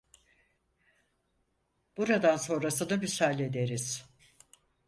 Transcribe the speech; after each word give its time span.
Buradan 1.97 2.37
sonrasını 2.37 3.01
biz 3.01 3.21
hallederiz. 3.21 4.05